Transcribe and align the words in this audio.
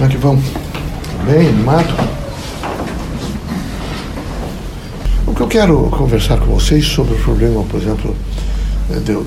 Como 0.00 0.10
é 0.10 0.14
que 0.14 0.18
vão? 0.18 0.42
Bem, 1.26 1.48
animado? 1.48 2.08
O 5.26 5.34
que 5.34 5.42
eu 5.42 5.46
quero 5.46 5.90
conversar 5.90 6.38
com 6.38 6.46
vocês 6.46 6.86
sobre 6.86 7.12
o 7.12 7.18
problema, 7.18 7.62
por 7.64 7.78
exemplo, 7.78 8.16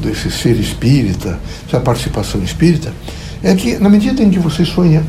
desse 0.01 0.31
ser 0.31 0.59
espírita, 0.59 1.39
essa 1.67 1.79
participação 1.79 2.41
espírita, 2.41 2.91
é 3.44 3.54
que 3.54 3.78
na 3.78 3.88
medida 3.88 4.23
em 4.23 4.31
que 4.31 4.39
vocês 4.39 4.67
sonham 4.67 5.04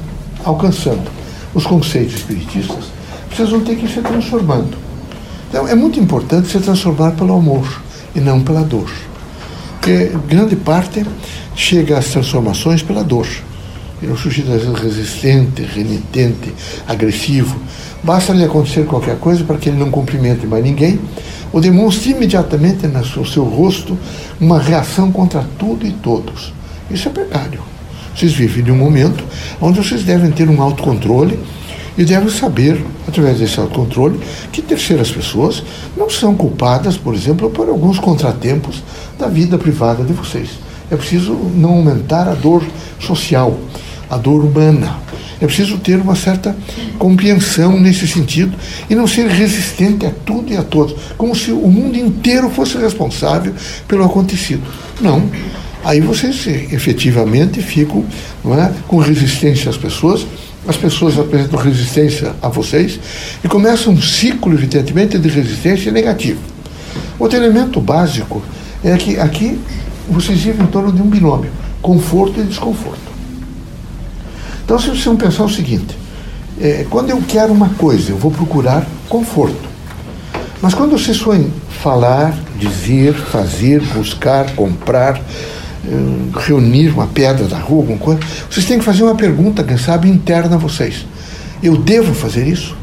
alcançando 0.44 1.10
os 1.54 1.64
conceitos 1.64 2.16
espiritistas, 2.16 2.84
vocês 3.34 3.48
vão 3.48 3.60
ter 3.60 3.76
que 3.76 3.86
ir 3.86 3.88
se 3.88 4.02
transformando. 4.02 4.76
Então 5.48 5.66
é 5.66 5.74
muito 5.74 5.98
importante 5.98 6.46
se 6.46 6.60
transformar 6.60 7.12
pelo 7.12 7.34
amor 7.34 7.80
e 8.14 8.20
não 8.20 8.42
pela 8.42 8.60
dor. 8.60 8.92
Porque 9.80 10.12
grande 10.28 10.56
parte 10.56 11.06
chega 11.56 11.96
às 11.96 12.08
transformações 12.08 12.82
pela 12.82 13.02
dor. 13.02 13.26
E 14.04 14.06
o 14.06 14.16
sujeito 14.16 14.52
às 14.52 14.62
vezes 14.62 14.78
resistente, 14.78 15.62
renitente, 15.62 16.52
agressivo. 16.86 17.56
Basta 18.02 18.34
lhe 18.34 18.44
acontecer 18.44 18.84
qualquer 18.84 19.16
coisa 19.18 19.42
para 19.44 19.56
que 19.56 19.70
ele 19.70 19.78
não 19.78 19.90
cumprimente 19.90 20.46
mais 20.46 20.62
ninguém, 20.62 21.00
ou 21.50 21.58
demonstre 21.58 22.10
imediatamente 22.10 22.86
no 22.86 23.24
seu 23.24 23.44
rosto 23.44 23.96
uma 24.38 24.60
reação 24.60 25.10
contra 25.10 25.42
tudo 25.58 25.86
e 25.86 25.90
todos. 25.90 26.52
Isso 26.90 27.08
é 27.08 27.10
precário. 27.10 27.62
Vocês 28.14 28.34
vivem 28.34 28.62
de 28.62 28.70
um 28.70 28.76
momento 28.76 29.24
onde 29.58 29.78
vocês 29.78 30.02
devem 30.02 30.30
ter 30.30 30.50
um 30.50 30.60
autocontrole 30.60 31.38
e 31.96 32.04
devem 32.04 32.28
saber, 32.28 32.84
através 33.08 33.38
desse 33.38 33.58
autocontrole, 33.58 34.20
que 34.52 34.60
terceiras 34.60 35.10
pessoas 35.10 35.62
não 35.96 36.10
são 36.10 36.34
culpadas, 36.34 36.98
por 36.98 37.14
exemplo, 37.14 37.48
por 37.48 37.68
alguns 37.70 37.98
contratempos 37.98 38.82
da 39.18 39.28
vida 39.28 39.56
privada 39.56 40.04
de 40.04 40.12
vocês. 40.12 40.50
É 40.90 40.96
preciso 40.96 41.32
não 41.54 41.70
aumentar 41.70 42.28
a 42.28 42.34
dor 42.34 42.62
social, 43.00 43.58
a 44.08 44.16
dor 44.16 44.44
humana. 44.44 44.98
É 45.40 45.46
preciso 45.46 45.78
ter 45.78 46.00
uma 46.00 46.14
certa 46.14 46.56
compreensão 46.98 47.78
nesse 47.78 48.06
sentido 48.06 48.56
e 48.88 48.94
não 48.94 49.06
ser 49.06 49.26
resistente 49.28 50.06
a 50.06 50.10
tudo 50.24 50.52
e 50.52 50.56
a 50.56 50.62
todos, 50.62 50.94
como 51.16 51.34
se 51.34 51.50
o 51.50 51.68
mundo 51.68 51.98
inteiro 51.98 52.48
fosse 52.48 52.78
responsável 52.78 53.52
pelo 53.88 54.04
acontecido. 54.04 54.62
Não. 55.00 55.28
Aí 55.84 56.00
vocês 56.00 56.46
efetivamente 56.72 57.60
ficam 57.60 58.04
é, 58.46 58.72
com 58.88 58.98
resistência 58.98 59.68
às 59.68 59.76
pessoas, 59.76 60.26
as 60.66 60.78
pessoas 60.78 61.18
apresentam 61.18 61.58
resistência 61.58 62.34
a 62.40 62.48
vocês 62.48 62.98
e 63.44 63.48
começa 63.48 63.90
um 63.90 64.00
ciclo, 64.00 64.54
evidentemente, 64.54 65.18
de 65.18 65.28
resistência 65.28 65.92
negativa. 65.92 66.40
Outro 67.18 67.36
elemento 67.36 67.80
básico 67.80 68.42
é 68.82 68.96
que 68.96 69.18
aqui 69.18 69.58
vocês 70.08 70.40
vivem 70.40 70.64
em 70.64 70.70
torno 70.70 70.90
de 70.90 71.02
um 71.02 71.06
binômio: 71.06 71.50
conforto 71.82 72.40
e 72.40 72.44
desconforto. 72.44 73.13
Então, 74.64 74.78
se 74.78 74.86
vocês 74.86 75.04
vão 75.04 75.16
pensar 75.16 75.44
o 75.44 75.48
seguinte: 75.48 75.96
é, 76.60 76.86
quando 76.88 77.10
eu 77.10 77.22
quero 77.26 77.52
uma 77.52 77.70
coisa, 77.70 78.10
eu 78.10 78.16
vou 78.16 78.30
procurar 78.30 78.86
conforto. 79.08 79.74
Mas 80.60 80.72
quando 80.72 80.98
vocês 80.98 81.18
forem 81.18 81.52
falar, 81.82 82.34
dizer, 82.58 83.12
fazer, 83.12 83.82
buscar, 83.92 84.54
comprar, 84.54 85.20
eh, 85.86 86.38
reunir 86.46 86.88
uma 86.88 87.06
pedra 87.06 87.46
da 87.46 87.58
rua, 87.58 87.80
alguma 87.82 87.98
coisa, 87.98 88.20
vocês 88.50 88.64
têm 88.64 88.78
que 88.78 88.84
fazer 88.84 89.02
uma 89.02 89.14
pergunta, 89.14 89.62
quem 89.62 89.76
sabe, 89.76 90.08
interna 90.08 90.54
a 90.54 90.58
vocês. 90.58 91.04
Eu 91.62 91.76
devo 91.76 92.14
fazer 92.14 92.46
isso? 92.46 92.74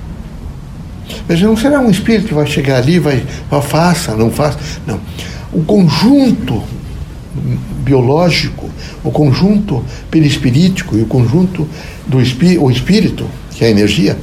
Veja, 1.27 1.47
não 1.47 1.57
será 1.57 1.79
um 1.79 1.89
espírito 1.89 2.27
que 2.27 2.33
vai 2.35 2.45
chegar 2.45 2.77
ali 2.77 2.99
vai, 2.99 3.25
vai 3.49 3.61
faça, 3.61 4.15
não 4.15 4.29
faça. 4.29 4.59
Não. 4.85 4.99
O 5.51 5.63
conjunto 5.63 6.61
biológico, 7.83 8.69
o 9.03 9.11
conjunto 9.11 9.83
perispirítico 10.09 10.97
e 10.97 11.01
o 11.01 11.05
conjunto 11.05 11.67
do 12.05 12.21
espí 12.21 12.57
o 12.57 12.69
espírito, 12.69 13.25
que 13.51 13.63
é 13.63 13.67
a 13.67 13.71
energia, 13.71 14.17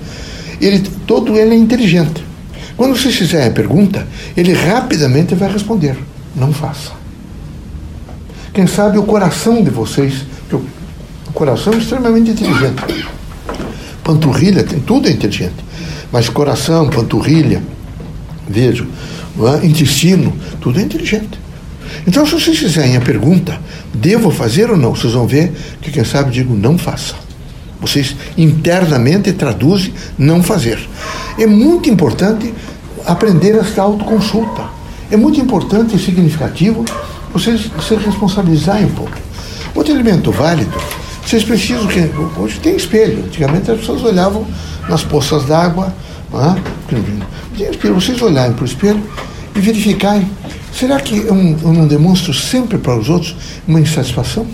ele, 0.60 0.80
todo 1.06 1.36
ele 1.36 1.54
é 1.54 1.58
inteligente. 1.58 2.24
Quando 2.76 2.96
vocês 2.96 3.16
fizerem 3.16 3.48
a 3.48 3.50
pergunta, 3.50 4.06
ele 4.36 4.52
rapidamente 4.52 5.34
vai 5.34 5.50
responder: 5.50 5.96
não 6.36 6.52
faça. 6.52 6.92
Quem 8.52 8.66
sabe 8.66 8.98
o 8.98 9.04
coração 9.04 9.62
de 9.62 9.70
vocês, 9.70 10.24
o 10.52 11.32
coração 11.32 11.72
é 11.74 11.78
extremamente 11.78 12.30
inteligente. 12.30 13.06
Panturrilha, 14.02 14.64
tem, 14.64 14.80
tudo 14.80 15.08
é 15.08 15.12
inteligente. 15.12 15.56
Mas 16.10 16.28
coração, 16.28 16.88
panturrilha, 16.88 17.62
vejo, 18.48 18.86
é? 19.62 19.66
intestino, 19.66 20.32
tudo 20.60 20.80
é 20.80 20.82
inteligente. 20.82 21.38
Então, 22.06 22.24
se 22.24 22.32
vocês 22.32 22.58
fizerem 22.58 22.96
a 22.96 23.00
pergunta, 23.00 23.60
devo 23.92 24.30
fazer 24.30 24.70
ou 24.70 24.76
não, 24.76 24.94
vocês 24.94 25.12
vão 25.12 25.26
ver 25.26 25.52
que, 25.80 25.90
quem 25.90 26.04
sabe, 26.04 26.30
digo, 26.30 26.54
não 26.54 26.78
faça. 26.78 27.14
Vocês 27.80 28.16
internamente 28.36 29.32
traduzem 29.32 29.92
não 30.18 30.42
fazer. 30.42 30.78
É 31.38 31.46
muito 31.46 31.88
importante 31.88 32.52
aprender 33.06 33.54
esta 33.56 33.82
autoconsulta. 33.82 34.64
É 35.10 35.16
muito 35.16 35.40
importante 35.40 35.96
e 35.96 35.98
significativo 35.98 36.84
vocês 37.32 37.70
se 37.86 37.94
responsabilizarem 37.94 38.86
um 38.86 38.90
pouco. 38.90 39.16
Outro 39.74 39.92
elemento 39.92 40.32
válido, 40.32 40.76
vocês 41.24 41.44
precisam 41.44 41.86
que. 41.86 42.00
Hoje 42.36 42.58
tem 42.60 42.74
espelho. 42.74 43.24
Antigamente 43.24 43.70
as 43.70 43.78
pessoas 43.78 44.02
olhavam 44.02 44.46
nas 44.88 45.04
poças 45.04 45.44
d'água. 45.44 45.94
Tem 46.88 47.92
Vocês 47.92 48.20
olharem 48.20 48.54
para 48.54 48.62
o 48.62 48.66
espelho 48.66 49.02
e 49.54 49.60
verificarem 49.60 50.28
Será 50.72 51.00
que 51.00 51.16
eu, 51.16 51.34
não 51.34 51.86
demonstro 51.86 52.32
sempre 52.32 52.78
para 52.78 52.96
os 52.96 53.08
outros 53.08 53.34
uma 53.66 53.80
insatisfação? 53.80 54.46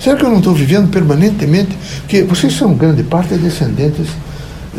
Será 0.00 0.16
que 0.16 0.24
eu 0.24 0.30
não 0.30 0.38
estou 0.38 0.54
vivendo 0.54 0.90
permanentemente? 0.90 1.76
Porque 2.00 2.22
vocês 2.22 2.56
são 2.56 2.74
grande 2.74 3.02
parte 3.02 3.34
descendentes 3.34 4.06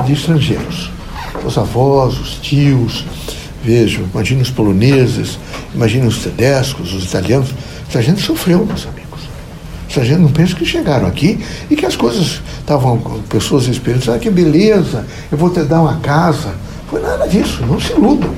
de 0.05 0.13
estrangeiros. 0.13 0.89
Os 1.43 1.57
avós, 1.57 2.17
os 2.19 2.35
tios, 2.35 3.05
vejo, 3.63 4.07
imagina 4.13 4.41
os 4.41 4.49
poloneses, 4.49 5.37
imagina 5.75 6.07
os 6.07 6.19
tedescos, 6.19 6.93
os 6.93 7.03
italianos. 7.05 7.49
Essa 7.89 8.01
gente 8.01 8.21
sofreu, 8.21 8.65
meus 8.65 8.87
amigos. 8.87 9.19
Essa 9.89 10.05
gente 10.05 10.19
não 10.19 10.31
pensa 10.31 10.55
que 10.55 10.65
chegaram 10.65 11.07
aqui 11.07 11.43
e 11.69 11.75
que 11.75 11.85
as 11.85 11.95
coisas 11.95 12.41
estavam 12.59 12.97
pessoas 13.27 13.67
espíritas, 13.67 14.07
ah, 14.07 14.19
que 14.19 14.29
beleza, 14.29 15.05
eu 15.31 15.37
vou 15.37 15.49
te 15.49 15.61
dar 15.63 15.81
uma 15.81 15.97
casa. 15.97 16.53
Foi 16.89 17.01
nada 17.01 17.27
disso, 17.27 17.65
não 17.65 17.79
se 17.79 17.91
iludam 17.91 18.33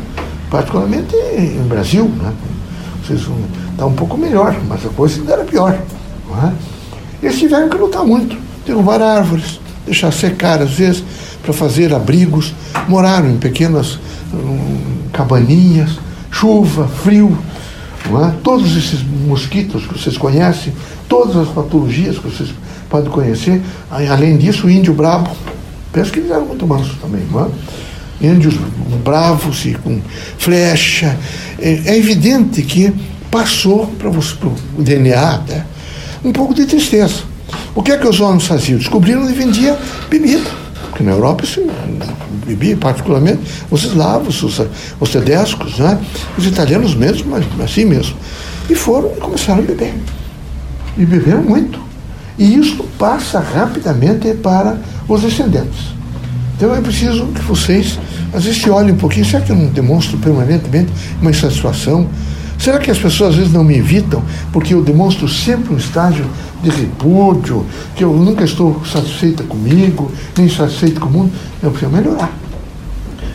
particularmente 0.52 1.16
no 1.58 1.64
Brasil, 1.64 2.12
né? 2.22 2.34
Estar 3.72 3.86
um 3.86 3.94
pouco 3.94 4.18
melhor, 4.18 4.56
mas 4.68 4.86
a 4.86 4.90
coisa 4.90 5.20
ainda 5.20 5.34
era 5.34 5.44
pior. 5.44 5.78
Não 6.30 6.48
é? 6.48 6.54
Eles 7.24 7.40
tiveram 7.40 7.70
que 7.70 7.78
lutar 7.78 8.06
muito, 8.06 8.38
derrubar 8.66 9.02
árvores, 9.02 9.60
deixar 9.86 10.12
secar 10.12 10.62
às 10.62 10.72
vezes 10.72 11.04
para 11.42 11.54
fazer 11.54 11.94
abrigos, 11.94 12.54
moraram 12.88 13.30
em 13.30 13.38
pequenas 13.38 13.98
um, 14.34 15.10
cabaninhas, 15.12 15.98
chuva, 16.30 16.88
frio, 16.88 17.36
é? 18.06 18.34
todos 18.44 18.76
esses 18.76 19.02
mosquitos 19.04 19.86
que 19.86 19.98
vocês 19.98 20.18
conhecem, 20.18 20.74
todas 21.08 21.36
as 21.36 21.48
patologias 21.48 22.18
que 22.18 22.30
vocês 22.30 22.54
podem 22.90 23.10
conhecer, 23.10 23.62
além 23.90 24.38
disso, 24.38 24.68
o 24.68 24.70
índio 24.70 24.94
brabo, 24.94 25.32
penso 25.94 26.12
que 26.12 26.20
eles 26.20 26.32
eram 26.32 26.46
muito 26.46 26.68
mansos 26.68 26.98
também, 27.02 27.24
não 27.32 27.46
é? 27.46 27.48
Índios 28.22 28.56
bravos 29.04 29.66
e 29.66 29.74
com 29.74 30.00
flecha. 30.38 31.18
É, 31.60 31.82
é 31.86 31.98
evidente 31.98 32.62
que 32.62 32.94
passou 33.30 33.88
para 33.88 34.10
o 34.10 34.82
DNA 34.82 35.38
né, 35.48 35.66
um 36.24 36.32
pouco 36.32 36.54
de 36.54 36.66
tristeza. 36.66 37.24
O 37.74 37.82
que 37.82 37.92
é 37.92 37.98
que 37.98 38.08
os 38.08 38.20
homens 38.20 38.46
faziam? 38.46 38.78
Descobriram 38.78 39.26
que 39.26 39.34
vendia 39.34 39.78
bebida. 40.10 40.50
Porque 40.90 41.04
na 41.04 41.12
Europa 41.12 41.46
se 41.46 41.66
bebia, 42.46 42.76
particularmente 42.76 43.40
os 43.70 43.84
eslavos, 43.84 44.44
os, 44.44 44.62
os 45.00 45.10
tedescos, 45.10 45.80
né? 45.80 45.98
os 46.38 46.46
italianos 46.46 46.94
mesmo, 46.96 47.32
mas 47.32 47.46
assim 47.64 47.86
mesmo. 47.86 48.16
E 48.70 48.76
foram 48.76 49.12
e 49.16 49.20
começaram 49.20 49.60
a 49.60 49.66
beber. 49.66 49.94
E 50.98 51.06
beberam 51.06 51.42
muito. 51.42 51.80
E 52.38 52.56
isso 52.56 52.84
passa 52.98 53.40
rapidamente 53.40 54.34
para 54.36 54.78
os 55.08 55.22
descendentes. 55.22 55.94
Então 56.58 56.76
é 56.76 56.82
preciso 56.82 57.26
que 57.28 57.42
vocês, 57.42 57.98
às 58.34 58.44
vezes, 58.44 58.62
se 58.62 58.70
olhem 58.70 58.94
um 58.94 58.98
pouquinho. 58.98 59.26
Será 59.26 59.42
que 59.42 59.52
eu 59.52 59.56
não 59.56 59.68
demonstro 59.68 60.18
permanentemente 60.18 60.92
uma 61.22 61.32
insatisfação? 61.32 62.08
Será 62.58 62.78
que 62.78 62.92
as 62.92 63.00
pessoas 63.00 63.32
às 63.32 63.36
vezes 63.38 63.52
não 63.52 63.64
me 63.64 63.76
evitam 63.76 64.24
porque 64.54 64.74
eu 64.74 64.84
demonstro 64.84 65.28
sempre 65.28 65.74
um 65.74 65.78
estágio 65.78 66.26
de 66.62 66.70
repúdio, 66.70 67.66
que 67.96 68.04
eu 68.04 68.14
nunca 68.14 68.44
estou 68.44 68.86
satisfeita 68.86 69.42
comigo, 69.44 70.12
nem 70.38 70.48
satisfeito 70.48 71.02
com 71.02 71.08
o 71.08 71.12
mundo? 71.12 71.32
Eu 71.62 71.72
preciso 71.72 71.92
melhorar. 71.92 72.32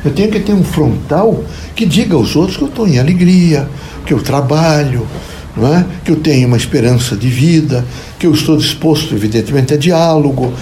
Eu 0.04 0.12
tenho 0.12 0.30
que 0.30 0.38
ter 0.38 0.52
um 0.52 0.62
frontal 0.62 1.42
que 1.74 1.84
diga 1.84 2.14
aos 2.14 2.36
outros 2.36 2.56
que 2.56 2.62
eu 2.62 2.68
estou 2.68 2.86
em 2.86 3.00
alegria, 3.00 3.68
que 4.06 4.14
eu 4.14 4.22
trabalho, 4.22 5.04
não 5.56 5.74
é? 5.74 5.84
que 6.04 6.12
eu 6.12 6.16
tenho 6.16 6.46
uma 6.46 6.56
esperança 6.56 7.16
de 7.16 7.28
vida, 7.28 7.84
que 8.18 8.28
eu 8.28 8.32
estou 8.32 8.56
disposto, 8.56 9.12
evidentemente, 9.12 9.74
a 9.74 9.76
diálogo. 9.76 10.52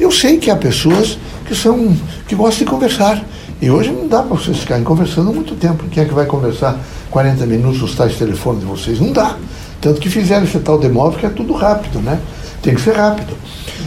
Eu 0.00 0.10
sei 0.10 0.38
que 0.38 0.50
há 0.50 0.56
pessoas 0.56 1.16
que 1.46 1.54
são 1.54 1.96
que 2.26 2.34
gostam 2.34 2.64
de 2.64 2.70
conversar. 2.72 3.24
E 3.60 3.70
hoje 3.70 3.90
não 3.90 4.06
dá 4.06 4.22
para 4.22 4.36
vocês 4.36 4.58
ficarem 4.58 4.84
conversando 4.84 5.32
muito 5.32 5.54
tempo. 5.54 5.84
Quem 5.90 6.02
é 6.02 6.06
que 6.06 6.14
vai 6.14 6.26
conversar 6.26 6.78
40 7.10 7.46
minutos 7.46 7.82
os 7.82 7.94
tais 7.94 8.16
telefones 8.16 8.60
de 8.60 8.66
vocês? 8.66 9.00
Não 9.00 9.12
dá. 9.12 9.36
Tanto 9.80 10.00
que 10.00 10.08
fizeram 10.08 10.44
esse 10.44 10.58
tal 10.60 10.78
demóvel 10.78 11.18
que 11.18 11.26
é 11.26 11.30
tudo 11.30 11.52
rápido, 11.52 12.00
né? 12.00 12.20
tem 12.62 12.74
que 12.74 12.80
ser 12.80 12.94
rápido. 12.94 13.34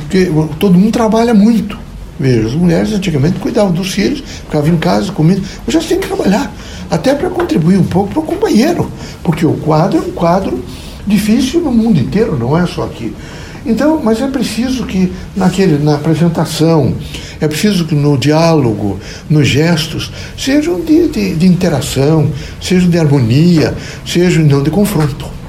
Porque 0.02 0.32
todo 0.60 0.78
mundo 0.78 0.92
trabalha 0.92 1.34
muito. 1.34 1.78
Veja, 2.20 2.48
as 2.48 2.54
mulheres 2.54 2.94
antigamente 2.94 3.40
cuidavam 3.40 3.72
dos 3.72 3.92
filhos, 3.92 4.20
ficavam 4.20 4.70
em 4.70 4.78
casa, 4.78 5.12
comendo. 5.12 5.42
Hoje 5.68 5.78
elas 5.78 5.86
têm 5.86 6.00
que 6.00 6.08
trabalhar, 6.08 6.52
até 6.90 7.16
para 7.16 7.30
contribuir 7.30 7.78
um 7.78 7.84
pouco 7.84 8.12
para 8.12 8.20
o 8.20 8.24
companheiro, 8.24 8.92
porque 9.24 9.46
o 9.46 9.54
quadro 9.54 9.98
é 9.98 10.02
um 10.02 10.12
quadro 10.12 10.64
difícil 11.08 11.62
no 11.62 11.72
mundo 11.72 12.00
inteiro, 12.00 12.38
não 12.38 12.56
é 12.56 12.66
só 12.68 12.84
aqui. 12.84 13.16
Então, 13.66 14.02
mas 14.04 14.22
é 14.22 14.28
preciso 14.28 14.86
que 14.86 15.12
naquele, 15.36 15.78
na 15.84 15.96
apresentação, 15.96 16.96
é 17.40 17.48
preciso 17.48 17.86
que 17.86 17.96
no 17.96 18.18
diálogo, 18.18 19.00
nos 19.30 19.48
gestos, 19.48 20.12
sejam 20.38 20.82
de, 20.82 21.08
de, 21.10 21.36
de 21.36 21.48
interação, 21.48 22.32
sejam 22.62 22.90
de 22.90 22.98
harmonia, 22.98 23.76
sejam 24.06 24.44
não 24.46 24.64
de 24.64 24.72
confronto. 24.72 25.41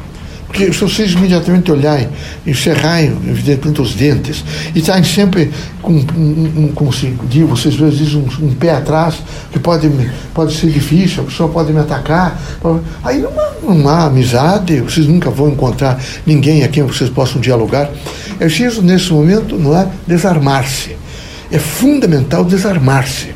Porque 0.53 0.71
se 0.71 0.81
vocês 0.81 1.13
imediatamente 1.13 1.73
olharem 1.73 2.11
e 2.47 2.55
cerrarem, 2.55 3.17
evidentemente, 3.27 3.81
os 3.81 3.95
dentes, 3.95 4.45
e 4.75 4.81
estarem 4.81 5.03
sempre 5.03 5.51
com, 5.81 5.95
um, 5.95 6.53
um, 6.57 6.73
como 6.75 6.93
se 6.93 7.07
diz, 7.31 7.49
vocês 7.49 7.75
dizem, 7.75 8.19
um, 8.19 8.47
um, 8.47 8.55
pé 8.55 8.73
atrás, 8.73 9.15
que 9.51 9.59
pode, 9.59 9.91
pode 10.35 10.55
ser 10.55 10.71
difícil, 10.71 11.23
a 11.23 11.27
pessoa 11.27 11.49
pode 11.49 11.73
me 11.73 11.81
atacar, 11.81 12.39
aí 13.03 13.21
não 13.23 13.31
há, 13.31 13.75
não 13.75 13.89
há 13.89 14.05
amizade, 14.05 14.79
vocês 14.83 15.07
nunca 15.07 15.31
vão 15.31 15.49
encontrar 15.49 15.99
ninguém 16.27 16.63
a 16.65 16.69
quem 16.69 16.83
vocês 16.83 17.09
possam 17.09 17.41
dialogar. 17.41 17.91
É 18.39 18.45
preciso, 18.45 18.83
nesse 18.83 19.11
momento, 19.11 19.57
não 19.57 19.75
é 19.75 19.89
desarmar-se. 20.07 20.97
É 21.51 21.59
fundamental 21.59 22.45
desarmar-se. 22.45 23.29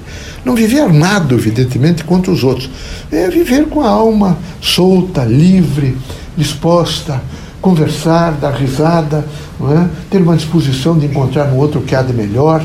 Não 0.44 0.54
viver 0.54 0.80
armado, 0.80 1.34
evidentemente, 1.34 2.04
contra 2.04 2.30
os 2.30 2.44
outros. 2.44 2.68
É 3.10 3.28
viver 3.28 3.66
com 3.66 3.80
a 3.80 3.88
alma 3.88 4.38
solta, 4.60 5.24
livre, 5.24 5.96
disposta, 6.36 7.22
conversar, 7.60 8.32
dar 8.32 8.52
risada, 8.52 9.24
é? 9.60 9.88
ter 10.10 10.22
uma 10.22 10.36
disposição 10.36 10.98
de 10.98 11.06
encontrar 11.06 11.46
no 11.46 11.56
outro 11.56 11.80
o 11.80 11.82
que 11.82 11.94
há 11.94 12.02
de 12.02 12.12
melhor. 12.12 12.64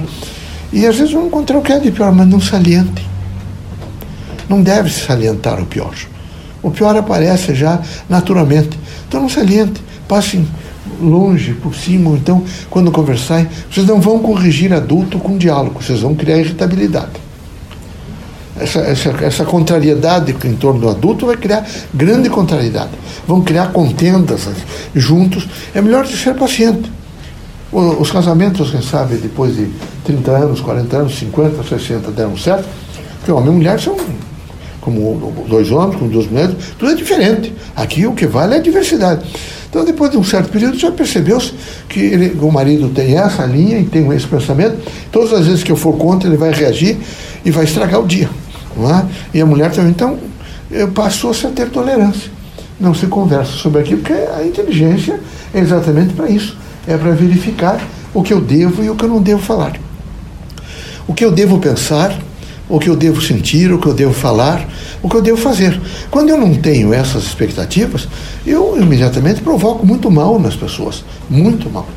E 0.72 0.86
às 0.86 0.98
vezes 0.98 1.14
vão 1.14 1.28
encontrar 1.28 1.58
o 1.58 1.62
que 1.62 1.72
há 1.72 1.80
de 1.80 1.92
pior, 1.92 2.12
mas 2.14 2.28
não 2.28 2.40
saliente. 2.40 3.08
Não 4.48 4.62
deve 4.62 4.90
se 4.90 5.02
salientar 5.02 5.62
o 5.62 5.66
pior. 5.66 5.96
O 6.62 6.72
pior 6.72 6.96
aparece 6.96 7.56
já 7.56 7.80
naturalmente. 8.10 8.78
Então 9.08 9.22
não 9.22 9.30
saliente. 9.30 9.82
Passem 10.08 10.48
longe, 11.02 11.54
por 11.54 11.74
cima, 11.74 12.12
ou 12.12 12.18
então, 12.18 12.44
quando 12.70 12.92
conversarem, 12.92 13.48
vocês 13.72 13.88
não 13.88 14.00
vão 14.00 14.20
corrigir 14.20 14.74
adulto 14.74 15.18
com 15.20 15.38
diálogo, 15.38 15.82
vocês 15.82 16.02
vão 16.02 16.14
criar 16.14 16.38
irritabilidade 16.38 17.31
essa, 18.60 18.80
essa, 18.80 19.10
essa 19.22 19.46
contrariedade 19.46 20.36
em 20.46 20.56
torno 20.56 20.80
do 20.80 20.90
adulto 20.90 21.26
vai 21.26 21.38
criar 21.38 21.66
grande 21.94 22.30
contrariedade. 22.30 22.92
Vão 23.28 23.42
criar 23.42 23.72
contendas 23.72 24.48
juntos. 24.94 25.48
É 25.74 25.82
melhor 25.82 26.06
ser 26.06 26.36
paciente. 26.36 26.92
Os 27.72 28.12
casamentos, 28.12 28.70
quem 28.70 28.82
sabe, 28.82 29.16
depois 29.16 29.56
de 29.56 29.72
30 30.04 30.32
anos, 30.32 30.60
40 30.60 30.98
anos, 30.98 31.18
50, 31.18 31.64
60 31.64 32.12
deram 32.12 32.38
certo, 32.38 32.68
porque 33.18 33.32
homem 33.32 33.54
e 33.54 33.56
mulher 33.56 33.80
são 33.80 33.96
como 34.82 35.46
dois 35.48 35.72
homens, 35.72 35.98
como 35.98 36.10
duas 36.10 36.28
mulheres, 36.28 36.56
tudo 36.78 36.92
é 36.92 36.96
diferente. 36.96 37.54
Aqui 37.76 38.06
o 38.08 38.14
que 38.14 38.26
vale 38.26 38.56
é 38.56 38.58
a 38.58 38.62
diversidade. 38.62 39.24
Então, 39.72 39.86
depois 39.86 40.12
de 40.12 40.18
um 40.18 40.24
certo 40.24 40.50
período, 40.50 40.78
já 40.78 40.92
percebeu 40.92 41.42
que 41.88 42.02
ele, 42.02 42.38
o 42.42 42.52
marido 42.52 42.90
tem 42.90 43.18
essa 43.18 43.46
linha 43.46 43.80
e 43.80 43.86
tem 43.86 44.06
esse 44.12 44.28
pensamento. 44.28 44.78
Todas 45.10 45.32
as 45.32 45.48
vezes 45.48 45.64
que 45.64 45.72
eu 45.72 45.78
for 45.78 45.94
contra, 45.94 46.28
ele 46.28 46.36
vai 46.36 46.52
reagir 46.52 46.98
e 47.46 47.52
vai 47.52 47.64
estragar 47.64 48.02
o 48.02 48.06
dia. 48.06 48.30
Não 48.76 48.94
é? 48.94 49.06
E 49.34 49.40
a 49.40 49.46
mulher 49.46 49.72
também. 49.72 49.92
Então, 49.92 50.20
passou-se 50.94 51.48
a 51.48 51.50
ter 51.52 51.70
tolerância. 51.70 52.30
Não 52.78 52.94
se 52.94 53.06
conversa 53.08 53.54
sobre 53.54 53.80
aquilo, 53.80 54.02
porque 54.02 54.12
a 54.12 54.46
inteligência 54.46 55.22
é 55.54 55.60
exatamente 55.60 56.14
para 56.16 56.30
isso. 56.30 56.58
É 56.86 56.98
para 56.98 57.12
verificar 57.12 57.82
o 58.14 58.22
que 58.22 58.34
eu 58.34 58.42
devo 58.42 58.84
e 58.84 58.90
o 58.90 58.96
que 58.96 59.06
eu 59.06 59.10
não 59.10 59.22
devo 59.22 59.42
falar. 59.42 59.80
O 61.08 61.14
que 61.14 61.24
eu 61.24 61.32
devo 61.32 61.60
pensar, 61.60 62.20
o 62.72 62.80
que 62.80 62.90
eu 62.90 62.96
devo 62.96 63.22
sentir, 63.22 63.72
o 63.72 63.78
que 63.78 63.88
eu 63.88 63.94
devo 63.94 64.14
falar, 64.14 64.68
o 65.02 65.10
que 65.10 65.16
eu 65.16 65.22
devo 65.22 65.38
fazer. 65.38 65.80
Quando 66.10 66.30
eu 66.30 66.38
não 66.38 66.56
tenho 66.56 66.94
essas 66.94 67.24
expectativas, 67.24 68.08
eu 68.46 68.82
imediatamente 68.82 69.42
provoco 69.42 69.86
muito 69.86 70.10
mal 70.10 70.40
nas 70.40 70.56
pessoas. 70.56 71.04
Muito 71.30 71.70
mal. 71.70 71.88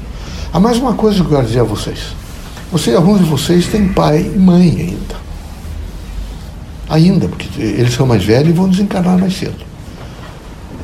Há 0.53 0.61
mais 0.61 0.79
uma 0.79 0.94
coisa 0.94 1.17
que 1.17 1.26
eu 1.26 1.37
quero 1.37 1.47
dizer 1.47 1.61
a 1.61 1.65
vocês. 1.65 1.99
Você, 2.73 2.93
alguns 2.94 3.21
de 3.21 3.25
vocês 3.25 3.67
têm 3.67 3.88
pai 3.88 4.31
e 4.35 4.38
mãe 4.38 4.71
ainda 4.71 5.25
ainda, 6.88 7.29
porque 7.29 7.49
eles 7.61 7.94
são 7.94 8.06
mais 8.06 8.25
velhos 8.25 8.50
e 8.50 8.53
vão 8.53 8.69
desencarnar 8.69 9.19
mais 9.19 9.37
cedo. 9.37 9.65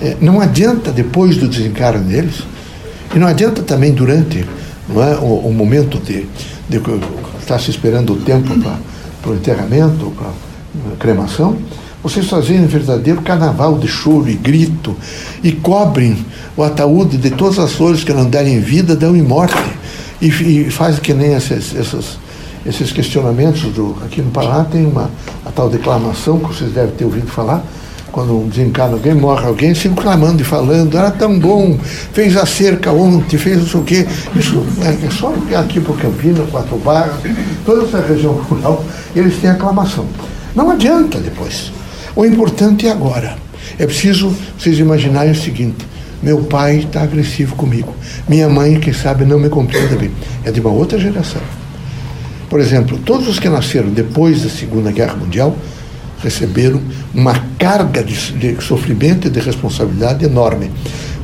É, 0.00 0.16
não 0.20 0.40
adianta 0.40 0.90
depois 0.90 1.36
do 1.36 1.48
desencarne 1.48 2.04
deles, 2.04 2.42
e 3.14 3.18
não 3.18 3.26
adianta 3.26 3.62
também 3.62 3.92
durante 3.92 4.44
não 4.88 5.02
é, 5.02 5.16
o, 5.16 5.48
o 5.48 5.52
momento 5.52 5.98
de, 5.98 6.26
de 6.68 6.80
estar 7.40 7.58
se 7.58 7.70
esperando 7.70 8.14
o 8.14 8.16
tempo 8.16 8.58
para 8.58 8.78
o 9.28 9.34
enterramento, 9.34 10.12
para 10.16 10.28
a 10.92 10.96
cremação, 10.98 11.58
vocês 12.02 12.26
fazerem 12.26 12.62
um 12.62 12.66
verdadeiro 12.66 13.20
carnaval 13.20 13.78
de 13.78 13.86
choro 13.86 14.28
e 14.28 14.34
grito 14.34 14.96
e 15.42 15.52
cobrem 15.52 16.24
o 16.56 16.62
ataúde 16.62 17.18
de 17.18 17.30
todas 17.30 17.58
as 17.58 17.72
flores 17.72 18.02
que 18.02 18.12
não 18.12 18.24
derem 18.24 18.60
vida, 18.60 18.96
dão 18.96 19.14
em 19.14 19.22
morte. 19.22 19.54
E, 20.22 20.28
e 20.28 20.70
fazem 20.70 21.00
que 21.00 21.12
nem 21.12 21.34
essas, 21.34 21.74
essas 21.74 22.18
esses 22.64 22.92
questionamentos 22.92 23.62
do, 23.72 23.96
aqui 24.04 24.20
no 24.20 24.30
Paraná 24.30 24.64
tem 24.64 24.86
uma 24.86 25.10
a 25.44 25.50
tal 25.50 25.68
declamação 25.70 26.38
que 26.38 26.48
vocês 26.48 26.72
devem 26.72 26.94
ter 26.94 27.04
ouvido 27.04 27.26
falar 27.26 27.64
quando 28.10 28.48
desencarna 28.48 28.94
alguém, 28.94 29.14
morre 29.14 29.46
alguém, 29.46 29.74
sempre 29.74 30.02
clamando 30.02 30.42
e 30.42 30.44
falando, 30.44 30.96
era 30.96 31.10
tão 31.10 31.38
bom, 31.38 31.78
fez 32.12 32.36
a 32.36 32.44
cerca 32.44 32.92
ontem, 32.92 33.38
fez 33.38 33.58
não 33.58 33.66
sei 33.66 33.80
o 33.80 33.84
quê. 33.84 34.06
Isso 34.34 34.64
é, 34.82 35.06
é 35.06 35.10
só 35.10 35.32
aqui 35.58 35.80
por 35.80 35.98
Campinas, 35.98 36.48
Quatro 36.50 36.76
Barras, 36.78 37.16
toda 37.64 37.84
essa 37.84 38.00
região 38.00 38.32
rural, 38.32 38.84
eles 39.14 39.36
têm 39.38 39.50
aclamação. 39.50 40.06
Não 40.54 40.70
adianta 40.70 41.18
depois. 41.18 41.72
O 42.14 42.24
importante 42.24 42.86
é 42.86 42.90
agora. 42.90 43.36
É 43.78 43.86
preciso 43.86 44.34
vocês 44.58 44.78
imaginarem 44.78 45.32
o 45.32 45.36
seguinte: 45.36 45.86
meu 46.22 46.42
pai 46.42 46.78
está 46.78 47.02
agressivo 47.02 47.54
comigo. 47.54 47.94
Minha 48.28 48.48
mãe, 48.48 48.78
quem 48.78 48.92
sabe, 48.92 49.24
não 49.24 49.38
me 49.38 49.48
compreende 49.48 49.96
bem. 49.96 50.10
É 50.44 50.50
de 50.50 50.60
uma 50.60 50.70
outra 50.70 50.98
geração. 50.98 51.40
Por 52.48 52.58
exemplo, 52.58 52.98
todos 52.98 53.28
os 53.28 53.38
que 53.38 53.48
nasceram 53.48 53.90
depois 53.90 54.42
da 54.42 54.50
Segunda 54.50 54.90
Guerra 54.90 55.14
Mundial 55.14 55.56
receberam 56.22 56.80
uma 57.14 57.34
carga 57.58 58.02
de, 58.02 58.32
de 58.32 58.62
sofrimento 58.62 59.26
e 59.26 59.30
de 59.30 59.40
responsabilidade 59.40 60.24
enorme. 60.24 60.70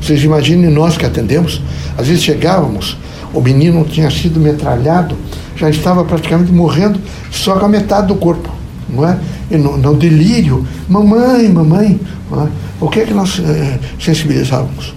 Vocês 0.00 0.22
imaginem 0.22 0.70
nós 0.70 0.96
que 0.96 1.04
atendemos, 1.04 1.60
às 1.96 2.06
vezes 2.06 2.22
chegávamos, 2.22 2.96
o 3.32 3.40
menino 3.40 3.84
tinha 3.84 4.10
sido 4.10 4.40
metralhado, 4.40 5.16
já 5.56 5.68
estava 5.68 6.04
praticamente 6.04 6.52
morrendo, 6.52 7.00
só 7.30 7.58
com 7.58 7.66
a 7.66 7.68
metade 7.68 8.08
do 8.08 8.14
corpo, 8.14 8.50
não 8.88 9.06
é? 9.08 9.18
E 9.50 9.56
no, 9.56 9.76
no 9.76 9.94
delírio, 9.94 10.66
mamãe, 10.88 11.48
mamãe, 11.48 12.00
é? 12.32 12.48
o 12.80 12.88
que 12.88 13.00
é 13.00 13.06
que 13.06 13.14
nós 13.14 13.40
eh, 13.40 13.78
sensibilizávamos? 14.00 14.94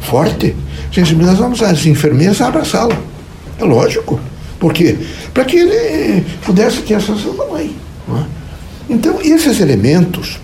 Forte, 0.00 0.54
sensibilizávamos 0.92 1.62
as 1.62 1.84
enfermeiras 1.84 2.40
a 2.40 2.48
abraçá-lo. 2.48 2.96
É 3.58 3.64
lógico. 3.64 4.20
Por 4.58 4.72
quê? 4.72 4.96
Para 5.34 5.44
que 5.44 5.56
ele 5.56 6.24
pudesse 6.44 6.82
ter 6.82 6.94
a 6.94 7.00
sensação 7.00 7.36
da 7.36 7.46
mãe. 7.46 7.74
É? 8.08 8.35
Então, 8.88 9.18
esses 9.20 9.60
elementos 9.60 10.38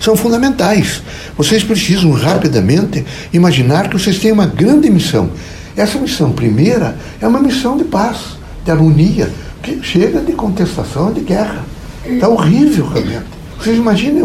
são 0.00 0.16
fundamentais. 0.16 1.02
Vocês 1.36 1.64
precisam 1.64 2.12
rapidamente 2.12 3.04
imaginar 3.32 3.88
que 3.88 3.98
vocês 3.98 4.18
têm 4.18 4.32
uma 4.32 4.46
grande 4.46 4.90
missão. 4.90 5.30
Essa 5.76 5.98
missão 5.98 6.32
primeira 6.32 6.96
é 7.20 7.26
uma 7.26 7.40
missão 7.40 7.76
de 7.76 7.84
paz, 7.84 8.36
de 8.64 8.70
harmonia, 8.70 9.30
que 9.62 9.82
chega 9.82 10.20
de 10.20 10.32
contestação, 10.32 11.12
de 11.12 11.20
guerra. 11.20 11.64
Está 12.04 12.28
horrível 12.28 12.88
realmente. 12.88 13.26
Vocês 13.58 13.76
imaginem 13.76 14.22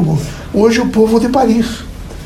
hoje 0.54 0.80
o 0.80 0.90
povo 0.90 1.20
de 1.20 1.30
Paris. 1.30 1.84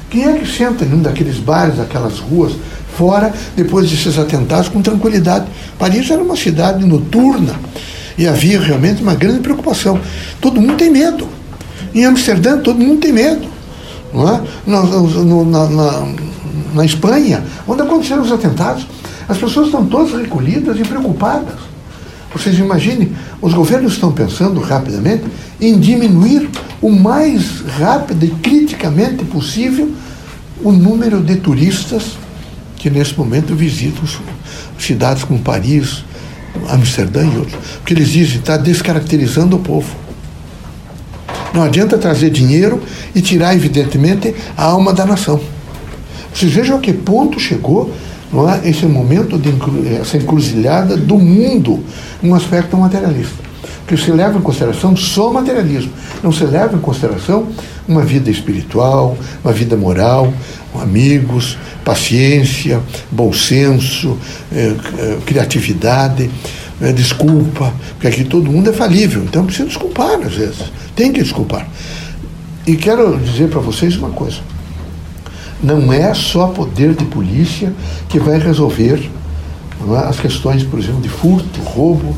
Quem 0.09 0.25
é 0.25 0.33
que 0.33 0.45
senta 0.45 0.83
em 0.83 0.93
um 0.93 1.01
daqueles 1.01 1.37
bares, 1.37 1.77
daquelas 1.77 2.19
ruas, 2.19 2.53
fora 2.97 3.33
depois 3.55 3.89
desses 3.89 4.17
atentados 4.17 4.69
com 4.69 4.81
tranquilidade. 4.81 5.45
Paris 5.77 6.09
era 6.09 6.21
uma 6.21 6.35
cidade 6.35 6.85
noturna 6.85 7.55
e 8.17 8.27
havia 8.27 8.59
realmente 8.59 9.01
uma 9.01 9.15
grande 9.15 9.39
preocupação. 9.39 9.99
Todo 10.39 10.61
mundo 10.61 10.75
tem 10.75 10.89
medo. 10.89 11.27
Em 11.93 12.05
Amsterdã, 12.05 12.59
todo 12.59 12.79
mundo 12.79 12.99
tem 12.99 13.11
medo. 13.11 13.47
Não 14.13 14.27
é? 14.27 14.41
na, 14.65 14.83
na, 14.83 15.69
na, 15.69 16.07
na 16.73 16.85
Espanha, 16.85 17.43
onde 17.67 17.81
aconteceram 17.81 18.21
os 18.21 18.31
atentados, 18.31 18.85
as 19.27 19.37
pessoas 19.37 19.67
estão 19.67 19.85
todas 19.85 20.19
recolhidas 20.19 20.77
e 20.77 20.83
preocupadas. 20.83 21.71
Vocês 22.33 22.57
imaginem, 22.57 23.11
os 23.41 23.53
governos 23.53 23.93
estão 23.93 24.11
pensando 24.11 24.59
rapidamente 24.61 25.23
em 25.59 25.77
diminuir 25.77 26.49
o 26.81 26.89
mais 26.89 27.61
rápido 27.77 28.25
e 28.25 28.29
criticamente 28.29 29.25
possível 29.25 29.91
o 30.63 30.71
número 30.71 31.21
de 31.21 31.35
turistas 31.37 32.17
que 32.77 32.89
nesse 32.89 33.17
momento 33.17 33.53
visitam 33.53 34.03
cidades 34.79 35.23
como 35.23 35.39
Paris, 35.39 36.03
Amsterdã 36.69 37.23
e 37.23 37.37
outros. 37.37 37.57
Porque 37.77 37.93
eles 37.93 38.09
dizem 38.09 38.39
está 38.39 38.57
descaracterizando 38.57 39.55
o 39.55 39.59
povo. 39.59 39.95
Não 41.53 41.63
adianta 41.63 41.97
trazer 41.97 42.29
dinheiro 42.29 42.81
e 43.13 43.21
tirar, 43.21 43.53
evidentemente, 43.53 44.33
a 44.55 44.63
alma 44.63 44.93
da 44.93 45.05
nação. 45.05 45.39
Vocês 46.33 46.51
vejam 46.51 46.77
a 46.77 46.79
que 46.79 46.93
ponto 46.93 47.39
chegou 47.39 47.93
não 48.31 48.49
é? 48.49 48.61
esse 48.67 48.85
momento 48.85 49.37
de 49.37 49.53
essa 49.99 50.17
encruzilhada 50.17 50.95
do 50.95 51.17
mundo 51.17 51.83
num 52.21 52.33
aspecto 52.33 52.77
materialista. 52.77 53.41
Que 53.85 53.97
se 53.97 54.09
leva 54.11 54.37
em 54.37 54.41
consideração 54.41 54.95
só 54.95 55.29
o 55.29 55.33
materialismo, 55.33 55.91
não 56.23 56.31
se 56.31 56.45
leva 56.45 56.77
em 56.77 56.79
consideração 56.79 57.47
uma 57.85 58.03
vida 58.03 58.31
espiritual, 58.31 59.17
uma 59.43 59.51
vida 59.51 59.75
moral, 59.75 60.33
amigos, 60.79 61.57
paciência, 61.83 62.81
bom 63.11 63.33
senso, 63.33 64.17
eh, 64.51 64.75
eh, 64.97 65.17
criatividade, 65.25 66.29
eh, 66.81 66.91
desculpa, 66.93 67.73
porque 67.93 68.07
aqui 68.07 68.23
todo 68.23 68.51
mundo 68.51 68.69
é 68.69 68.73
falível, 68.73 69.23
então 69.23 69.45
precisa 69.45 69.67
desculpar 69.67 70.19
às 70.21 70.33
vezes, 70.33 70.71
tem 70.95 71.11
que 71.11 71.21
desculpar. 71.21 71.67
E 72.65 72.75
quero 72.75 73.17
dizer 73.17 73.49
para 73.49 73.59
vocês 73.59 73.95
uma 73.95 74.11
coisa: 74.11 74.37
não 75.63 75.91
é 75.91 76.13
só 76.13 76.47
poder 76.47 76.93
de 76.93 77.05
polícia 77.05 77.73
que 78.09 78.19
vai 78.19 78.39
resolver 78.39 79.09
é, 79.89 79.97
as 80.07 80.19
questões, 80.19 80.63
por 80.63 80.79
exemplo, 80.79 81.01
de 81.01 81.09
furto, 81.09 81.59
roubo, 81.61 82.15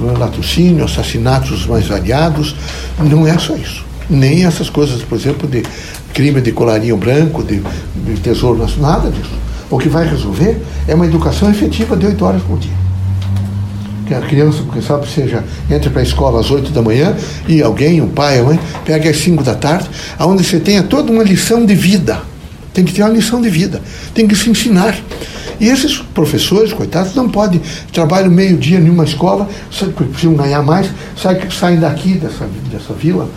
é, 0.00 0.18
latrocínio, 0.18 0.84
assassinatos 0.84 1.66
mais 1.66 1.86
variados. 1.86 2.54
Não 2.98 3.26
é 3.26 3.36
só 3.38 3.54
isso. 3.56 3.84
Nem 4.08 4.44
essas 4.44 4.68
coisas, 4.68 5.02
por 5.02 5.16
exemplo, 5.18 5.48
de 5.48 5.62
crime 6.12 6.40
de 6.40 6.52
colarinho 6.52 6.96
branco, 6.96 7.42
de, 7.42 7.62
de 7.94 8.20
tesouro 8.20 8.58
nacional, 8.58 8.92
nada 8.92 9.10
disso. 9.10 9.32
O 9.70 9.78
que 9.78 9.88
vai 9.88 10.06
resolver 10.06 10.60
é 10.86 10.94
uma 10.94 11.06
educação 11.06 11.50
efetiva 11.50 11.96
de 11.96 12.06
oito 12.06 12.24
horas 12.24 12.42
por 12.42 12.58
dia 12.58 12.82
que 14.12 14.14
a 14.14 14.20
criança, 14.20 14.58
porque 14.64 14.82
sabe, 14.82 15.08
seja, 15.08 15.42
entra 15.70 15.90
para 15.90 16.00
a 16.00 16.02
escola 16.02 16.40
às 16.40 16.50
8 16.50 16.70
da 16.70 16.82
manhã 16.82 17.16
e 17.48 17.62
alguém, 17.62 18.00
o 18.00 18.08
pai, 18.08 18.38
a 18.38 18.42
mãe, 18.42 18.60
pega 18.84 19.08
às 19.08 19.16
5 19.16 19.42
da 19.42 19.54
tarde, 19.54 19.88
onde 20.20 20.44
você 20.44 20.60
tenha 20.60 20.82
toda 20.82 21.10
uma 21.10 21.22
lição 21.22 21.64
de 21.64 21.74
vida. 21.74 22.20
Tem 22.74 22.84
que 22.84 22.92
ter 22.92 23.02
uma 23.02 23.10
lição 23.10 23.40
de 23.40 23.50
vida, 23.50 23.82
tem 24.14 24.26
que 24.26 24.34
se 24.34 24.48
ensinar. 24.48 24.96
E 25.60 25.68
esses 25.68 25.98
professores, 25.98 26.72
coitados, 26.72 27.14
não 27.14 27.28
podem, 27.28 27.60
trabalham 27.92 28.30
meio-dia 28.30 28.78
em 28.78 28.88
uma 28.88 29.04
escola, 29.04 29.48
precisam 30.08 30.34
ganhar 30.34 30.62
mais, 30.62 30.90
saem 31.50 31.78
daqui 31.78 32.14
dessa, 32.14 32.48
dessa 32.70 32.94
vila, 32.94 33.28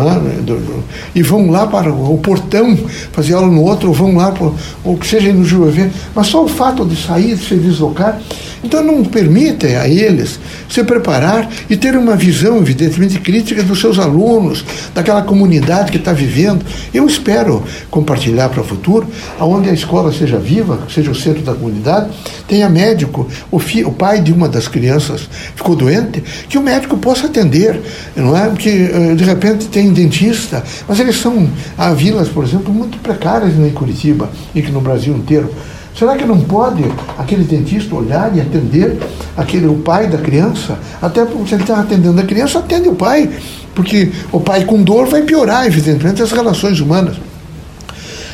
é? 0.00 1.12
e 1.14 1.22
vão 1.22 1.50
lá 1.50 1.66
para 1.66 1.92
o 1.92 2.18
portão 2.18 2.76
fazer 3.12 3.34
aula 3.34 3.48
no 3.48 3.62
outro, 3.62 3.88
ou 3.88 3.94
vão 3.94 4.16
lá, 4.16 4.30
para, 4.30 4.50
ou 4.84 4.96
que 4.96 5.06
seja 5.06 5.32
no 5.32 5.44
Juventude, 5.44 5.92
mas 6.14 6.28
só 6.28 6.44
o 6.44 6.48
fato 6.48 6.84
de 6.84 6.96
sair, 6.96 7.36
de 7.36 7.44
se 7.44 7.56
deslocar, 7.56 8.20
então 8.64 8.82
não 8.82 9.04
permite 9.04 9.66
a 9.66 9.88
eles 9.88 10.38
se 10.68 10.82
preparar 10.84 11.50
e 11.68 11.76
ter 11.76 11.96
uma 11.96 12.14
visão, 12.16 12.58
evidentemente, 12.58 13.18
crítica 13.18 13.62
dos 13.62 13.80
seus 13.80 13.98
alunos, 13.98 14.64
daquela 14.94 15.22
comunidade 15.22 15.90
que 15.90 15.98
está 15.98 16.12
vivendo. 16.12 16.64
Eu 16.94 17.06
espero 17.06 17.62
compartilhar 17.90 18.48
para 18.48 18.60
o 18.60 18.64
futuro, 18.64 19.06
aonde 19.38 19.68
a 19.68 19.72
escola 19.72 20.12
seja 20.12 20.38
viva, 20.38 20.78
seja 20.88 21.10
o 21.10 21.14
centro 21.14 21.42
da 21.42 21.54
comunidade, 21.54 22.10
tenha 22.46 22.68
médico, 22.68 23.28
o, 23.50 23.58
fi, 23.58 23.84
o 23.84 23.92
pai 23.92 24.20
de 24.20 24.32
uma 24.32 24.48
das 24.48 24.68
crianças 24.68 25.28
ficou 25.56 25.74
doente, 25.74 26.22
que 26.48 26.56
o 26.56 26.62
médico 26.62 26.96
possa 26.96 27.26
atender, 27.26 27.80
não 28.14 28.36
é? 28.36 28.48
Porque 28.48 28.68
eh, 28.68 29.14
de 29.14 29.24
repente 29.24 29.66
tem 29.66 29.81
dentista, 29.90 30.62
mas 30.86 31.00
eles 31.00 31.16
são, 31.16 31.48
há 31.78 31.92
vilas, 31.94 32.28
por 32.28 32.44
exemplo, 32.44 32.72
muito 32.72 32.98
precárias 32.98 33.54
em 33.56 33.70
Curitiba 33.70 34.30
e 34.54 34.60
que 34.60 34.70
no 34.70 34.82
Brasil 34.82 35.16
inteiro. 35.16 35.50
Será 35.98 36.16
que 36.16 36.24
não 36.24 36.40
pode 36.40 36.84
aquele 37.18 37.44
dentista 37.44 37.94
olhar 37.94 38.34
e 38.34 38.40
atender 38.40 38.98
aquele, 39.36 39.66
o 39.66 39.74
pai 39.76 40.06
da 40.06 40.18
criança? 40.18 40.78
Até 41.00 41.24
porque 41.24 41.48
se 41.48 41.54
ele 41.54 41.62
está 41.62 41.80
atendendo 41.80 42.20
a 42.20 42.24
criança, 42.24 42.58
atende 42.58 42.88
o 42.88 42.94
pai. 42.94 43.28
Porque 43.74 44.10
o 44.30 44.40
pai 44.40 44.64
com 44.64 44.82
dor 44.82 45.06
vai 45.06 45.22
piorar, 45.22 45.66
evidentemente, 45.66 46.22
as 46.22 46.32
relações 46.32 46.80
humanas. 46.80 47.16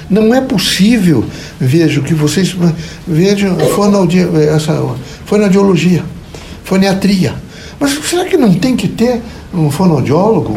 Não 0.08 0.32
é 0.32 0.40
possível, 0.40 1.24
vejo, 1.60 2.02
que 2.02 2.14
vocês 2.14 2.56
vejam 3.06 3.56
essa 4.54 4.80
fonoaudiologia, 5.26 6.02
foniatria. 6.64 7.34
Mas 7.78 7.92
será 8.08 8.24
que 8.24 8.36
não 8.36 8.54
tem 8.54 8.74
que 8.74 8.88
ter 8.88 9.20
um 9.52 9.70
fonoaudiólogo, 9.70 10.54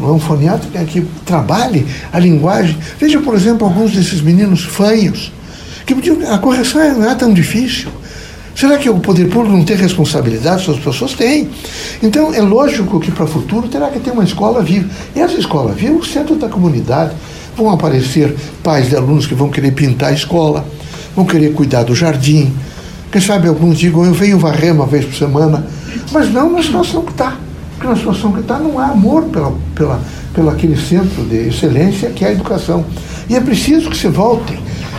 um 0.00 0.18
foniatra 0.18 0.68
que 0.84 1.02
trabalhe 1.24 1.86
a 2.12 2.18
linguagem? 2.18 2.76
Veja, 2.98 3.20
por 3.20 3.34
exemplo, 3.34 3.66
alguns 3.66 3.92
desses 3.92 4.20
meninos 4.20 4.64
fanhos 4.64 5.32
que 5.86 6.24
a 6.26 6.38
correção 6.38 6.98
não 6.98 7.10
é 7.10 7.14
tão 7.14 7.32
difícil. 7.32 7.88
Será 8.54 8.76
que 8.76 8.90
o 8.90 8.98
poder 8.98 9.28
público 9.28 9.56
não 9.56 9.64
tem 9.64 9.76
responsabilidade 9.76 10.64
sobre 10.64 10.80
as 10.80 10.84
pessoas? 10.84 11.14
Tem. 11.14 11.48
Então, 12.02 12.34
é 12.34 12.40
lógico 12.40 13.00
que 13.00 13.10
para 13.10 13.24
o 13.24 13.26
futuro 13.26 13.68
terá 13.68 13.88
que 13.88 13.98
ter 13.98 14.10
uma 14.10 14.24
escola 14.24 14.62
viva. 14.62 14.88
E 15.16 15.20
essa 15.20 15.38
escola 15.38 15.72
viva, 15.72 15.94
o 15.94 16.04
centro 16.04 16.36
da 16.36 16.48
comunidade. 16.48 17.14
Vão 17.56 17.70
aparecer 17.70 18.34
pais 18.62 18.88
de 18.88 18.96
alunos 18.96 19.26
que 19.26 19.34
vão 19.34 19.50
querer 19.50 19.72
pintar 19.72 20.10
a 20.10 20.12
escola, 20.12 20.64
vão 21.16 21.24
querer 21.24 21.52
cuidar 21.52 21.82
do 21.82 21.94
jardim. 21.94 22.52
Quem 23.10 23.20
sabe 23.20 23.48
alguns 23.48 23.78
digam, 23.78 24.04
eu 24.04 24.14
venho 24.14 24.38
varrer 24.38 24.72
uma 24.72 24.86
vez 24.86 25.04
por 25.04 25.14
semana. 25.14 25.66
Mas 26.12 26.32
não 26.32 26.50
na 26.50 26.62
situação 26.62 27.02
que 27.02 27.10
está. 27.12 27.36
Porque 27.80 27.88
na 27.88 27.96
situação 27.96 28.30
que 28.32 28.40
está 28.40 28.58
não 28.58 28.78
há 28.78 28.88
amor 28.88 29.22
pela, 29.24 29.54
pela, 29.74 29.98
pela 30.34 30.52
aquele 30.52 30.76
centro 30.76 31.24
de 31.24 31.48
excelência 31.48 32.10
que 32.10 32.22
é 32.22 32.28
a 32.28 32.32
educação. 32.32 32.84
E 33.26 33.34
é 33.34 33.40
preciso 33.40 33.88
que 33.88 33.96
se 33.96 34.06
voltem 34.06 34.58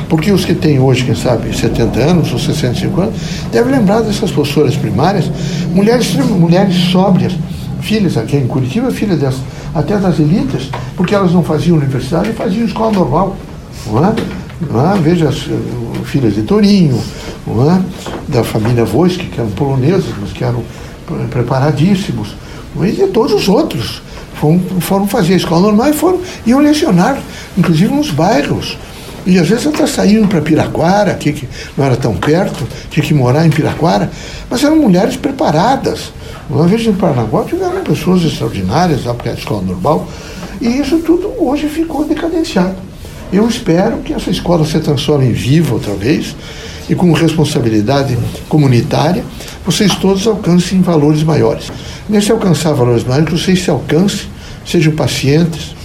porque 0.10 0.32
os 0.32 0.44
que 0.44 0.56
têm 0.56 0.80
hoje, 0.80 1.06
quem 1.06 1.14
sabe, 1.14 1.56
70 1.56 2.00
anos 2.00 2.34
ou 2.34 2.40
65 2.40 3.02
anos, 3.02 3.16
devem 3.52 3.72
lembrar 3.72 4.02
dessas 4.02 4.32
professoras 4.32 4.76
primárias, 4.76 5.32
mulheres, 5.76 6.16
mulheres 6.16 6.76
sóbrias, 6.92 7.34
filhas 7.82 8.18
aqui 8.18 8.36
em 8.36 8.48
Curitiba, 8.48 8.90
filhas 8.90 9.20
dessas, 9.20 9.42
até 9.76 9.98
das 10.00 10.20
elites, 10.20 10.72
porque 10.98 11.14
elas 11.14 11.32
não 11.32 11.44
faziam 11.44 11.78
universidade, 11.78 12.34
faziam 12.34 12.66
escola 12.66 12.92
normal. 12.92 13.38
Não 13.86 14.04
é? 14.04 14.16
Não 14.72 14.92
é? 14.92 14.98
Veja 14.98 15.30
as 15.30 15.46
uh, 15.46 15.52
filhas 16.04 16.34
de 16.34 16.42
Torinho, 16.42 17.00
é? 17.48 17.82
da 18.28 18.44
família 18.44 18.84
Voiski, 18.84 19.28
que 19.28 19.40
eram 19.40 19.52
polonesas, 19.52 20.14
mas 20.20 20.34
que 20.34 20.44
eram 20.44 20.64
preparadíssimos, 21.30 22.36
e 22.78 22.92
de 22.92 23.08
todos 23.08 23.34
os 23.34 23.48
outros. 23.48 24.02
Foram, 24.36 24.60
foram 24.80 25.08
fazer 25.08 25.34
a 25.34 25.38
escola 25.38 25.62
normal 25.62 25.90
e 25.90 25.94
foram, 25.94 26.22
iam 26.46 26.60
lecionar, 26.60 27.20
inclusive 27.58 27.94
nos 27.94 28.10
bairros. 28.10 28.78
E 29.26 29.38
às 29.38 29.48
vezes 29.48 29.68
até 29.68 29.86
saíam 29.86 30.28
para 30.28 30.42
Piraquara, 30.42 31.12
aqui 31.12 31.32
que 31.32 31.48
não 31.78 31.86
era 31.86 31.96
tão 31.96 32.16
perto, 32.16 32.68
tinha 32.90 33.06
que 33.06 33.14
morar 33.14 33.46
em 33.46 33.52
Piraquara, 33.52 34.10
mas 34.50 34.64
eram 34.64 34.78
mulheres 34.78 35.16
preparadas. 35.16 36.12
Uma 36.50 36.68
vez 36.68 36.86
em 36.88 36.94
Paranaguá 36.94 37.44
tiveram 37.44 37.84
pessoas 37.84 38.24
extraordinárias, 38.24 39.06
lá 39.06 39.14
porque 39.14 39.30
era 39.30 39.38
escola 39.38 39.62
normal, 39.62 40.08
e 40.60 40.68
isso 40.68 40.98
tudo 41.00 41.32
hoje 41.38 41.68
ficou 41.68 42.04
decadenciado. 42.04 42.76
Eu 43.32 43.48
espero 43.48 44.00
que 44.00 44.14
essa 44.14 44.30
escola 44.30 44.66
se 44.66 44.80
transforme 44.80 45.28
em 45.28 45.32
viva 45.32 45.76
outra 45.76 45.94
vez 45.94 46.36
e 46.90 46.96
com 46.96 47.12
responsabilidade 47.14 48.18
comunitária, 48.50 49.24
vocês 49.66 49.96
todos 49.96 50.28
alcancem 50.28 50.82
valores 50.82 51.24
maiores. 51.24 51.72
Nesse 52.10 52.32
alcançar 52.32 52.74
valores 52.74 53.04
maiores, 53.04 53.30
que 53.30 53.40
vocês 53.40 53.64
se 53.64 53.70
alcancem, 53.70 54.28
sejam 54.66 54.94
pacientes. 54.94 55.76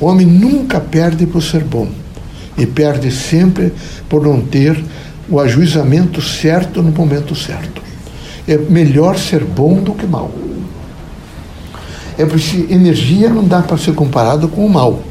O 0.00 0.06
homem 0.06 0.26
nunca 0.26 0.80
perde 0.80 1.26
por 1.26 1.42
ser 1.42 1.64
bom 1.64 1.88
e 2.56 2.66
perde 2.66 3.10
sempre 3.10 3.72
por 4.08 4.22
não 4.22 4.40
ter 4.40 4.82
o 5.28 5.40
ajuizamento 5.40 6.20
certo 6.20 6.82
no 6.82 6.90
momento 6.90 7.34
certo. 7.34 7.82
É 8.46 8.56
melhor 8.56 9.18
ser 9.18 9.44
bom 9.44 9.76
do 9.82 9.94
que 9.94 10.06
mal. 10.06 10.30
É 12.18 12.26
porque 12.26 12.66
energia 12.68 13.28
não 13.28 13.44
dá 13.44 13.62
para 13.62 13.78
ser 13.78 13.94
comparado 13.94 14.48
com 14.48 14.66
o 14.66 14.70
mal. 14.70 15.02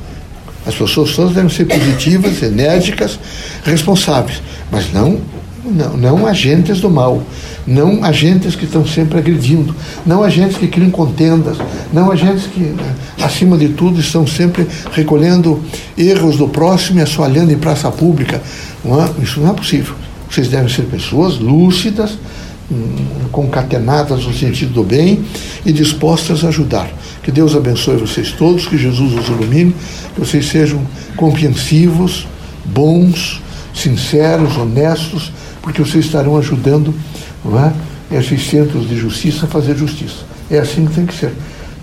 As 0.66 0.76
pessoas 0.76 1.16
todas 1.16 1.34
devem 1.34 1.50
ser 1.50 1.66
positivas, 1.66 2.44
enérgicas, 2.44 3.20
responsáveis, 3.64 4.42
mas 4.72 4.92
não, 4.94 5.20
não, 5.64 5.98
não 5.98 6.26
agentes 6.26 6.80
do 6.80 6.90
mal 6.90 7.22
não 7.66 8.04
agentes 8.04 8.56
que 8.56 8.66
estão 8.66 8.86
sempre 8.86 9.20
agredindo, 9.20 9.76
não 10.06 10.24
agentes 10.24 10.58
que 10.58 10.68
criam 10.68 10.90
contendas, 10.90 11.58
não 11.94 12.12
agentes 12.12 12.48
que, 12.48 12.60
né, 12.60 12.96
acima 13.22 13.58
de 13.58 13.70
tudo, 13.70 14.00
estão 14.00 14.26
sempre 14.26 14.68
recolhendo 14.92 15.62
erros 15.98 16.38
do 16.38 16.48
próximo 16.48 17.00
e 17.00 17.02
assoalhando 17.02 17.52
em 17.52 17.58
praça 17.58 17.92
pública. 17.92 18.42
Não 18.84 19.02
é? 19.02 19.10
Isso 19.22 19.40
não 19.40 19.52
é 19.52 19.54
possível. 19.54 19.96
Vocês 20.30 20.48
devem 20.48 20.70
ser 20.70 20.84
pessoas 20.84 21.38
lúcidas, 21.38 22.18
hum, 22.72 22.96
concatenadas 23.32 24.26
no 24.26 24.34
sentido 24.34 24.74
do 24.74 24.84
bem 24.84 25.24
e 25.66 25.72
dispostas 25.72 26.44
a 26.44 26.48
ajudar. 26.48 26.90
Que 27.22 27.32
Deus 27.32 27.56
abençoe 27.56 27.98
vocês 27.98 28.32
todos, 28.32 28.66
que 28.66 28.78
Jesus 28.78 29.14
os 29.14 29.28
ilumine, 29.28 29.76
que 30.16 30.20
vocês 30.20 30.48
sejam 30.48 30.82
compreensivos, 31.16 32.26
bons, 32.66 33.42
sinceros, 33.74 34.58
honestos, 34.58 35.32
porque 35.62 35.82
vocês 35.82 36.06
estarão 36.06 36.38
ajudando 36.38 36.94
é? 38.12 38.18
esses 38.18 38.50
centros 38.50 38.88
de 38.88 38.98
justiça 38.98 39.46
a 39.46 39.50
fazer 39.50 39.76
justiça. 39.76 40.26
É 40.50 40.60
assim 40.60 40.86
que 40.86 40.94
tem 40.94 41.06
que 41.06 41.16
ser. 41.16 41.34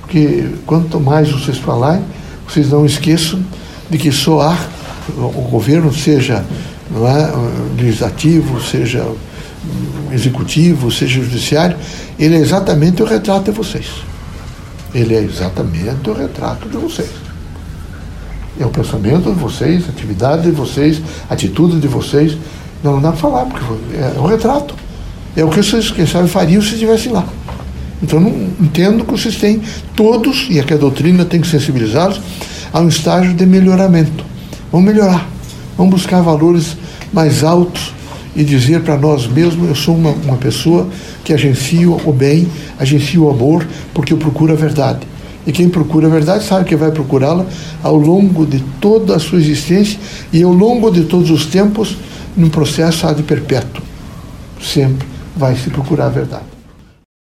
Porque 0.00 0.46
quanto 0.66 1.00
mais 1.00 1.30
vocês 1.30 1.58
falarem, 1.58 2.04
vocês 2.46 2.70
não 2.70 2.84
esqueçam 2.84 3.42
de 3.90 3.98
que 3.98 4.08
há 4.08 4.58
o 5.16 5.48
governo, 5.50 5.92
seja 5.92 6.44
é, 6.90 7.82
legislativo, 7.82 8.60
seja 8.60 9.06
executivo, 10.12 10.90
seja 10.90 11.22
judiciário, 11.22 11.76
ele 12.18 12.36
é 12.36 12.38
exatamente 12.38 13.02
o 13.02 13.06
retrato 13.06 13.50
de 13.50 13.50
vocês. 13.50 13.86
Ele 14.94 15.14
é 15.14 15.22
exatamente 15.22 16.08
o 16.08 16.14
retrato 16.14 16.68
de 16.68 16.76
vocês. 16.76 17.27
É 18.60 18.66
o 18.66 18.70
pensamento 18.70 19.32
de 19.32 19.38
vocês, 19.38 19.84
a 19.86 19.90
atividade 19.90 20.42
de 20.42 20.50
vocês, 20.50 21.00
a 21.28 21.34
atitude 21.34 21.80
de 21.80 21.88
vocês, 21.88 22.36
Não, 22.82 22.94
não 22.94 23.00
dá 23.00 23.10
para 23.10 23.20
falar, 23.20 23.46
porque 23.46 23.64
é 23.94 24.20
um 24.20 24.26
retrato. 24.26 24.74
É 25.36 25.44
o 25.44 25.48
que 25.48 25.62
vocês, 25.62 25.90
quem 25.90 26.06
sabe, 26.06 26.28
fariam 26.28 26.62
se 26.62 26.74
estivessem 26.74 27.12
lá. 27.12 27.24
Então, 28.02 28.20
não 28.20 28.30
entendo 28.60 29.04
que 29.04 29.10
vocês 29.10 29.36
têm 29.36 29.60
todos, 29.96 30.46
e 30.50 30.60
aqui 30.60 30.74
a 30.74 30.76
doutrina 30.76 31.24
tem 31.24 31.40
que 31.40 31.46
sensibilizá-los, 31.48 32.20
a 32.72 32.80
um 32.80 32.88
estágio 32.88 33.34
de 33.34 33.44
melhoramento. 33.46 34.24
Vamos 34.70 34.92
melhorar, 34.92 35.26
vamos 35.76 35.94
buscar 35.94 36.20
valores 36.20 36.76
mais 37.12 37.42
altos 37.42 37.92
e 38.36 38.44
dizer 38.44 38.82
para 38.82 38.96
nós 38.96 39.26
mesmos: 39.26 39.68
eu 39.68 39.74
sou 39.74 39.96
uma, 39.96 40.10
uma 40.10 40.36
pessoa 40.36 40.88
que 41.24 41.32
agencia 41.32 41.90
o 41.90 42.12
bem, 42.12 42.48
agencia 42.78 43.20
o 43.20 43.30
amor, 43.30 43.66
porque 43.92 44.12
eu 44.12 44.16
procuro 44.16 44.52
a 44.52 44.56
verdade. 44.56 45.00
E 45.46 45.52
quem 45.52 45.68
procura 45.68 46.06
a 46.06 46.10
verdade 46.10 46.44
sabe 46.44 46.64
que 46.64 46.76
vai 46.76 46.90
procurá-la 46.90 47.46
ao 47.82 47.96
longo 47.96 48.44
de 48.44 48.60
toda 48.80 49.16
a 49.16 49.18
sua 49.18 49.38
existência 49.38 49.98
e 50.32 50.42
ao 50.42 50.52
longo 50.52 50.90
de 50.90 51.04
todos 51.04 51.30
os 51.30 51.46
tempos, 51.46 51.96
num 52.36 52.50
processo 52.50 53.06
ad 53.06 53.22
perpétuo. 53.22 53.82
Sempre 54.60 55.06
vai 55.36 55.56
se 55.56 55.70
procurar 55.70 56.06
a 56.06 56.10
verdade. 56.10 56.57